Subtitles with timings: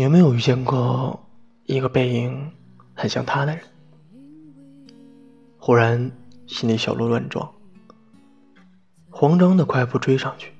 [0.00, 1.28] 你有没有遇见过
[1.66, 2.50] 一个背影
[2.94, 3.62] 很像他的人？
[5.58, 6.10] 忽然
[6.46, 7.52] 心里小鹿乱撞，
[9.10, 10.54] 慌张的快步追上去。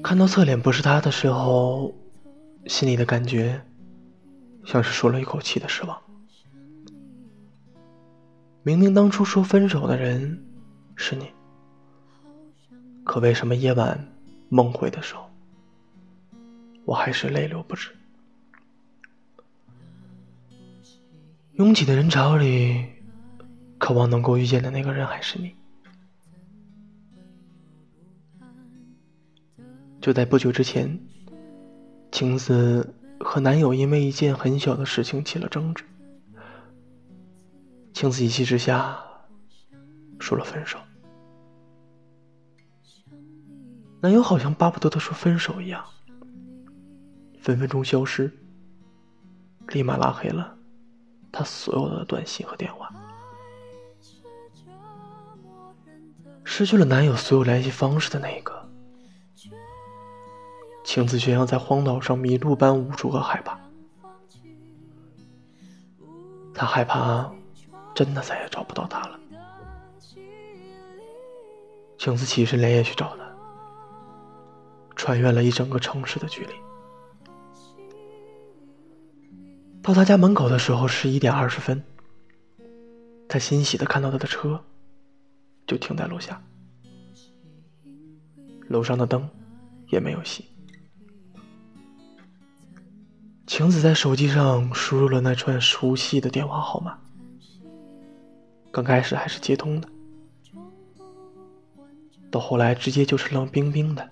[0.00, 1.92] 看到侧脸不是他的时候，
[2.66, 3.60] 心里的感觉
[4.64, 6.00] 像是舒了一口气的失望。
[8.62, 10.40] 明明当初说分手的人
[10.94, 11.26] 是你。
[13.08, 14.06] 可为什么夜晚
[14.50, 15.30] 梦回的时候，
[16.84, 17.90] 我还是泪流不止？
[21.54, 22.84] 拥挤的人潮里，
[23.78, 25.56] 渴望能够遇见的那个人还是你。
[30.02, 31.00] 就在不久之前，
[32.12, 35.82] 晴子和男友因为一件很小的事情起了争执，
[37.94, 39.02] 晴子一气之下
[40.20, 40.78] 说了分手。
[44.00, 45.84] 男友好像巴不得她说分手一样，
[47.40, 48.32] 分分钟消失，
[49.68, 50.56] 立马拉黑了
[51.32, 52.92] 她所有的短信和电话，
[56.44, 58.68] 失去了男友所有联系方式的那一刻，
[60.84, 63.58] 晴子却像在荒岛上迷路般无助和害怕，
[66.54, 67.30] 她害怕
[67.94, 69.18] 真的再也找不到他了。
[71.98, 73.28] 晴子起身连夜去找他。
[74.96, 76.52] 穿越了一整个城市的距离，
[79.80, 81.80] 到他家门口的时候十一点二十分。
[83.28, 84.60] 他欣喜的看到他的车，
[85.66, 86.42] 就停在楼下，
[88.68, 89.28] 楼上的灯
[89.88, 90.42] 也没有熄。
[93.46, 96.98] 晴子在手机上输入了那串熟悉的电话号码，
[98.72, 99.88] 刚开始还是接通的，
[102.30, 104.10] 到后来直接就是冷冰冰的。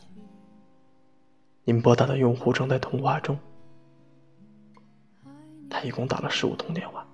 [1.64, 3.38] 您拨打的用户正在通话中。
[5.68, 7.06] 他一共打了十五通电话，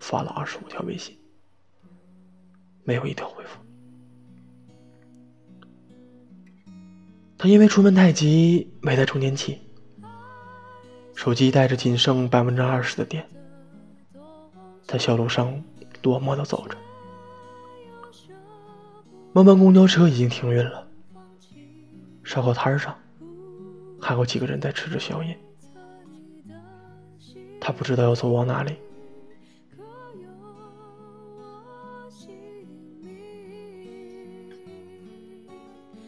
[0.00, 1.16] 发了二十五条微信，
[2.82, 3.60] 没有一条回复。
[7.38, 9.58] 他因为出门太急，没带充电器，
[11.14, 13.26] 手机带着仅剩百分之二十的电，
[14.86, 15.62] 在小路上
[16.02, 16.76] 落寞的走着。
[19.32, 20.86] 慢慢公交车已经停运了，
[22.24, 22.94] 烧烤摊上。
[24.00, 25.38] 还有几个人在吃着宵夜，
[27.60, 28.74] 他不知道要走往哪里。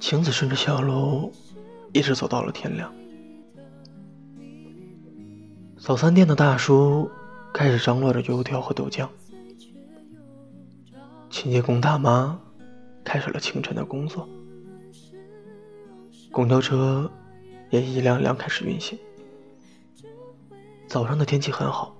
[0.01, 1.33] 晴子顺着小路
[1.93, 2.93] 一直走到了天亮。
[5.79, 7.11] 早餐店的大叔
[7.53, 9.07] 开始张罗着油条和豆浆，
[11.31, 12.41] 清洁工大妈
[13.13, 14.27] 开始了清晨的工作，
[16.31, 17.13] 公交车。
[17.69, 18.99] 也一辆辆开始运行。
[20.87, 21.95] 早上的天气很好，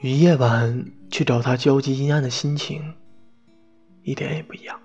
[0.00, 2.94] 与夜晚去找他焦急阴暗的心情
[4.02, 4.80] 一点也不一样。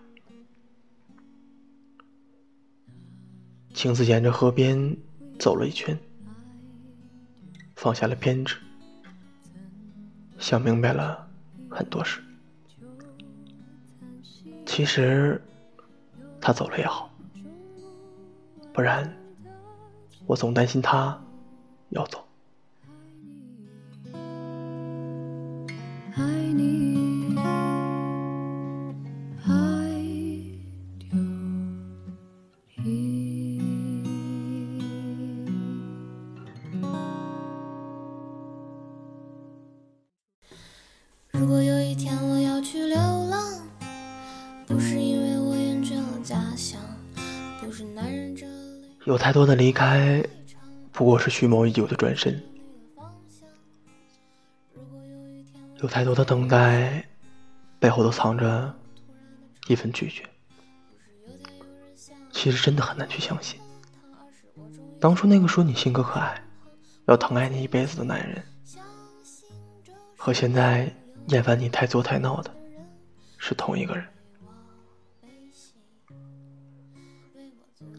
[3.75, 4.97] 晴子沿着河边
[5.37, 5.95] 走了一圈，
[7.75, 8.57] 放下了偏执，
[10.39, 11.27] 想明白了
[11.69, 12.19] 很多事。
[14.75, 15.39] 其实，
[16.41, 17.07] 他走了也好。
[18.73, 19.15] 不然，
[20.25, 21.15] 我总担心他
[21.89, 22.22] 要走。
[49.23, 50.21] 太多的离开，
[50.91, 52.33] 不过是蓄谋已久的转身；
[55.77, 57.07] 有太多的等待，
[57.79, 58.75] 背后都藏着
[59.69, 60.25] 一份拒绝。
[62.33, 63.57] 其实真的很难去相信，
[64.99, 66.43] 当初那个说你性格可爱，
[67.05, 68.43] 要疼爱你一辈子的男人，
[70.17, 70.93] 和现在
[71.27, 72.53] 厌烦你太作太闹的，
[73.37, 74.05] 是同一个人。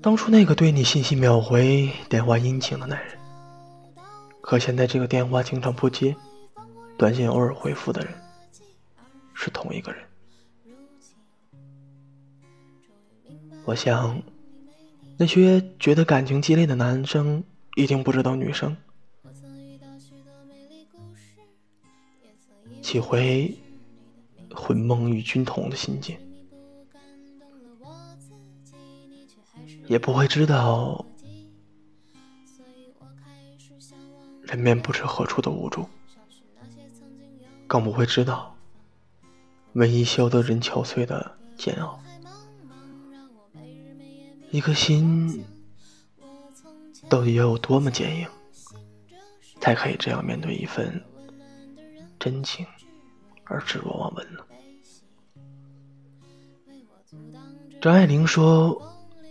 [0.04, 3.16] 当初那个对你信息秒回、电话殷勤的男人，
[4.42, 6.14] 和现在这个电话经常不接、
[6.98, 8.12] 短信偶尔回复的人，
[9.32, 10.04] 是同一个人。
[13.64, 14.22] 我想，
[15.16, 17.42] 那些觉得感情激烈的男生，
[17.74, 18.76] 一定不知道女生
[22.82, 23.56] 几回
[24.54, 26.14] 魂梦与君同的心境。
[29.86, 31.04] 也不会知道
[34.42, 35.86] 人面不知何处的无助，
[37.66, 38.54] 更不会知道
[39.74, 42.00] 唯一消得人憔悴的煎熬。
[44.50, 45.44] 一颗心
[47.08, 48.28] 到底要有多么坚硬，
[49.60, 51.02] 才可以这样面对一份
[52.20, 52.64] 真情
[53.44, 54.40] 而置若罔闻呢？
[57.82, 58.80] 张爱玲说：“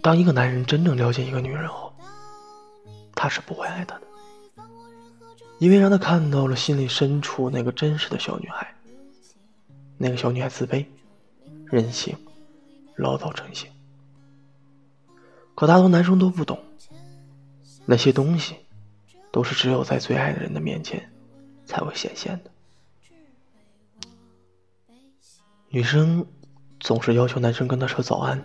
[0.04, 1.92] 当一个男人真正了解一个女人后，
[3.16, 4.02] 他是不会爱她的，
[5.60, 8.76] 因为让他看到了心里深处那个真实的小女孩。
[9.98, 10.86] 那个小女孩自卑、
[11.66, 12.14] 任性、
[12.98, 13.72] 唠叨成性。
[15.56, 16.60] 可大多男生都不懂，
[17.86, 18.58] 那些东西
[19.32, 21.10] 都是只有在最爱的人的面前
[21.66, 22.52] 才会显现的。
[25.70, 26.24] 女生。”
[26.84, 28.44] 总是要求男生跟她说早安、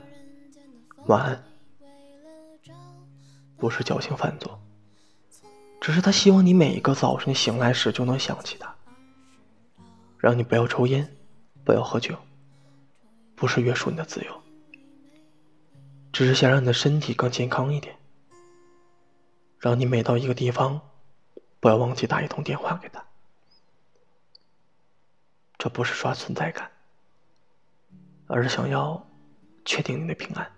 [1.06, 1.44] 晚安，
[3.58, 4.58] 不是侥幸犯作，
[5.80, 8.74] 只是他希望你每一个早晨醒来时就能想起他，
[10.16, 11.16] 让你不要抽烟，
[11.64, 12.16] 不要喝酒，
[13.34, 14.42] 不是约束你的自由，
[16.12, 17.96] 只是想让你的身体更健康一点，
[19.58, 20.80] 让你每到一个地方，
[21.60, 23.04] 不要忘记打一通电话给他，
[25.58, 26.70] 这不是刷存在感。
[28.30, 29.02] 而是想要
[29.64, 30.57] 确定你的平安。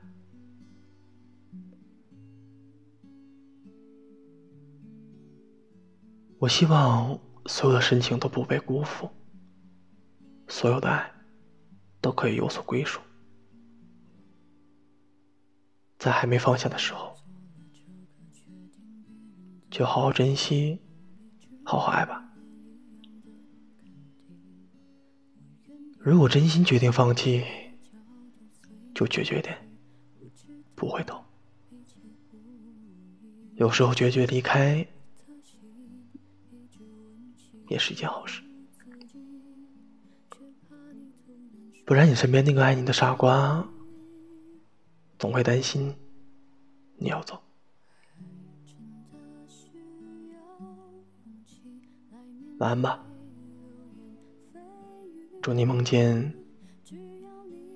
[6.41, 9.11] 我希望所有的深情都不被辜负，
[10.49, 11.13] 所有的爱
[12.01, 12.99] 都可以有所归属。
[15.99, 17.15] 在还没放下的时候，
[19.71, 20.81] 就好好珍惜，
[21.63, 22.25] 好好爱吧。
[25.99, 27.45] 如果真心决定放弃，
[28.95, 29.59] 就决绝点，
[30.75, 31.23] 不回头。
[33.57, 34.87] 有时候决绝离开，
[37.71, 38.43] 也是一件好事。
[41.87, 43.65] 不然，你身边那个爱你的傻瓜，
[45.19, 45.95] 总会担心
[46.97, 47.41] 你要走。
[52.59, 53.03] 晚安吧。
[55.41, 56.35] 祝你梦见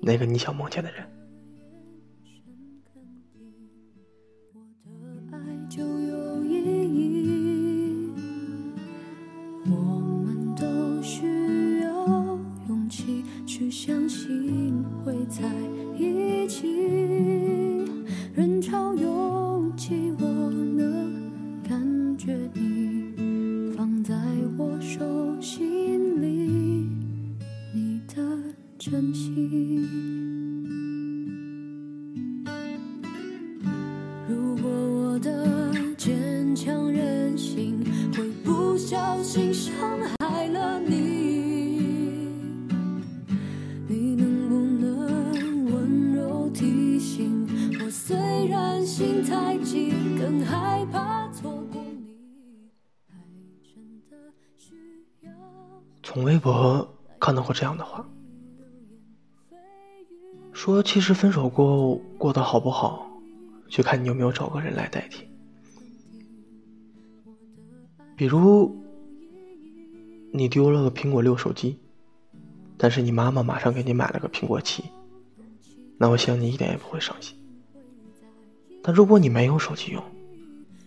[0.01, 1.14] 那个你想梦见的人。
[56.15, 56.87] 从微博
[57.19, 58.09] 看到过这样的话，
[60.53, 63.05] 说其实分手过后过得好不好，
[63.67, 65.27] 就看你有没有找个人来代替。
[68.15, 68.73] 比如
[70.31, 71.77] 你丢了个苹果六手机，
[72.77, 74.85] 但是你妈妈马上给你买了个苹果七，
[75.97, 77.37] 那我想你一点也不会伤心。
[78.81, 80.01] 但如果你没有手机用，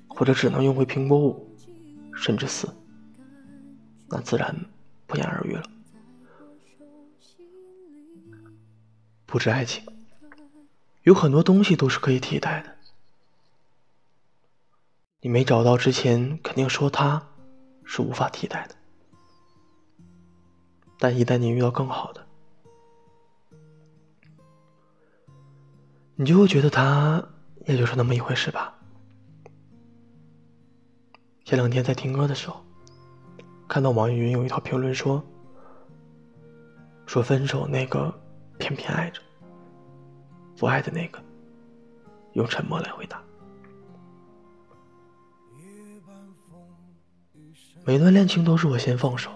[0.07, 1.47] 或者只能用回苹果五，
[2.15, 2.67] 甚至四，
[4.09, 4.57] 那自然。
[5.09, 5.63] 不言而喻了。
[9.27, 9.85] 不止爱情，
[11.03, 12.77] 有很多东西都是可以替代的。
[15.21, 17.27] 你没找到之前，肯定说他
[17.85, 18.77] 是无法替代的。
[20.99, 22.27] 但一旦你遇到更好的，
[26.17, 27.27] 你就会觉得他
[27.67, 28.79] 也就是那么一回事吧。
[31.45, 32.68] 前两天在听歌的时候。
[33.69, 35.23] 看到网易云有一条评论说
[37.07, 38.13] ：“说分手那个
[38.57, 39.21] 偏偏爱着，
[40.57, 41.23] 不爱的那个
[42.33, 43.23] 用沉默来回答。
[47.85, 49.31] 每段恋情都是我先放手，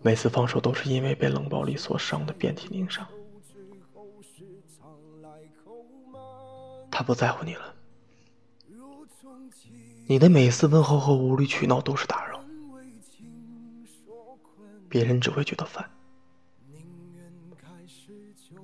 [0.00, 3.04] 每次放手都是因为被冷暴力所伤的遍体鳞伤。
[6.90, 7.74] 他不在乎你了，
[10.06, 12.37] 你的每一次问候和无理取闹都是打扰。”
[14.88, 15.88] 别人只会觉得烦，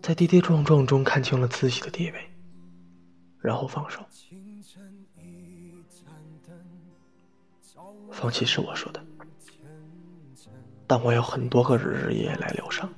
[0.01, 2.31] 在跌跌撞撞中看清了自己的地位，
[3.39, 4.01] 然后放手。
[8.11, 9.05] 放弃是我说的，
[10.87, 12.89] 但我有很多个日日夜夜来疗伤，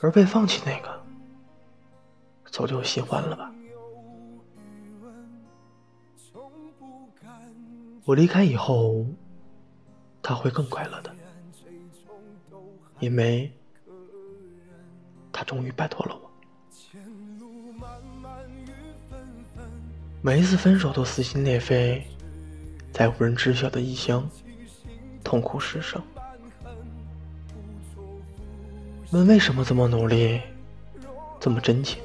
[0.00, 1.04] 而被放弃那个，
[2.50, 3.52] 早就喜欢了吧。
[8.06, 9.04] 我离开以后，
[10.26, 11.14] 他会更快乐的，
[12.98, 13.52] 因为
[15.30, 16.30] 他终于摆脱了我。
[20.22, 22.02] 每一次分手都撕心裂肺，
[22.90, 24.26] 在无人知晓的异乡，
[25.22, 26.02] 痛哭失声，
[29.10, 30.40] 问为什么这么努力，
[31.38, 32.02] 这么真情，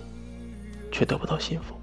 [0.92, 1.79] 却得不到幸福。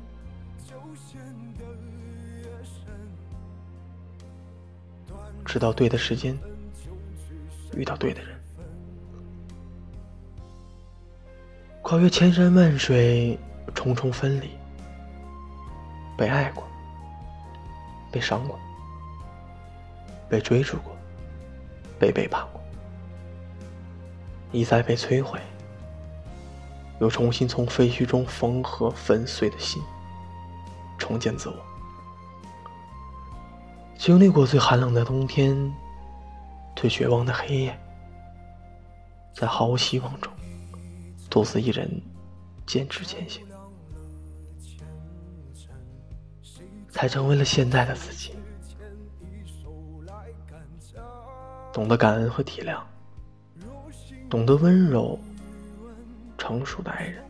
[5.57, 6.39] 直到对的时间，
[7.75, 8.39] 遇到对的人，
[11.81, 13.39] 跨越千山万水，
[13.75, 14.51] 重重分离，
[16.15, 16.63] 被爱过，
[18.13, 18.59] 被伤过，
[20.29, 20.95] 被追逐过，
[21.99, 22.61] 被背叛过，
[24.53, 25.41] 一再被摧毁，
[27.01, 29.83] 又重新从废墟中缝合粉碎的心，
[30.99, 31.57] 重建自我。
[34.07, 35.53] 经历过最寒冷的冬天，
[36.77, 37.77] 最绝望的黑夜，
[39.35, 40.33] 在毫无希望中，
[41.29, 41.91] 独自一人
[42.67, 43.45] 坚持前行，
[46.89, 48.33] 才成为了现在的自己。
[51.73, 52.81] 懂得感恩和体谅，
[54.31, 55.19] 懂得温柔、
[56.39, 57.25] 成熟的爱人，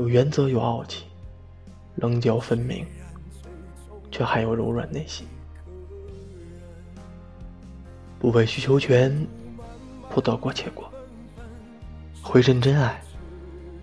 [0.00, 1.04] 有原则，有傲气，
[1.94, 2.84] 棱角分明。
[4.16, 5.26] 却还有柔软内心，
[8.18, 9.26] 不委曲求全，
[10.08, 10.90] 不得过且过，
[12.22, 12.98] 会认真爱，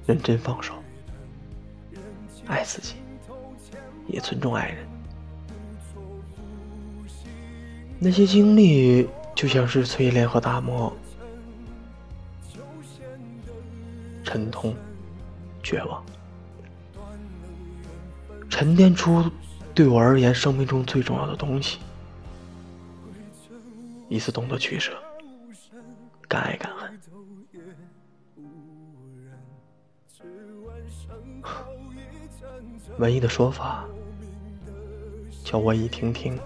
[0.08, 0.74] 认真放手，
[2.48, 2.96] 爱自己，
[4.08, 4.88] 也尊重爱人。
[8.00, 10.92] 那些经历就像是淬炼和打磨，
[14.24, 14.76] 沉痛，
[15.62, 16.04] 绝望，
[18.50, 19.24] 沉淀出。
[19.76, 21.80] 对我而言，生命中最重要的东西，
[24.08, 24.94] 一次懂得取舍，
[26.28, 27.00] 敢爱敢恨。
[33.00, 33.86] 文艺的说法，
[35.44, 36.40] 叫我已听听，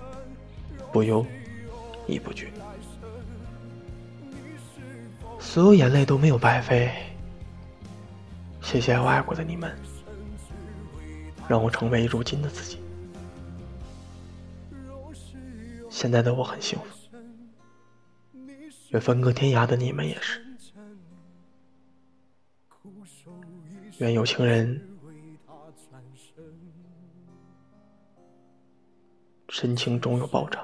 [0.94, 1.26] 不忧，
[2.08, 2.50] 亦不惧。
[5.38, 6.90] 所有眼泪都没有白费，
[8.62, 9.78] 谢谢我爱过的你们，
[11.50, 12.80] 让我成为如今的自己。
[15.98, 16.86] 现在的我很幸福，
[18.92, 20.46] 愿分隔天涯的你们也是。
[23.98, 24.80] 愿有情人
[29.50, 30.64] 深情终有报偿，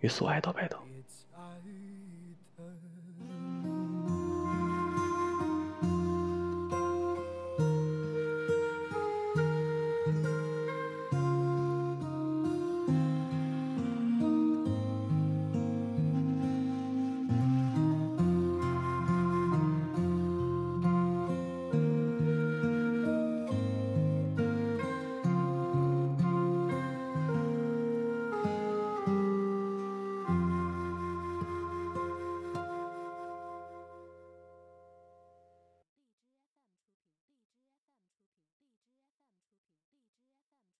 [0.00, 0.85] 与所爱到白头。